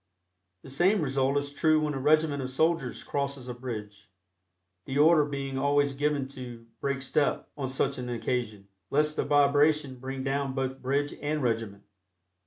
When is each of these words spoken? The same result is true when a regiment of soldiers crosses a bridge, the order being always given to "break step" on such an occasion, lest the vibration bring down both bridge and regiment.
The 0.63 0.71
same 0.71 0.99
result 1.03 1.37
is 1.37 1.53
true 1.53 1.81
when 1.81 1.93
a 1.93 1.99
regiment 1.99 2.41
of 2.41 2.49
soldiers 2.49 3.03
crosses 3.03 3.47
a 3.47 3.53
bridge, 3.53 4.09
the 4.87 4.97
order 4.97 5.25
being 5.25 5.59
always 5.59 5.93
given 5.93 6.27
to 6.29 6.65
"break 6.79 7.03
step" 7.03 7.47
on 7.55 7.67
such 7.67 7.99
an 7.99 8.09
occasion, 8.09 8.67
lest 8.89 9.15
the 9.15 9.23
vibration 9.23 9.99
bring 9.99 10.23
down 10.23 10.53
both 10.53 10.81
bridge 10.81 11.13
and 11.21 11.43
regiment. 11.43 11.83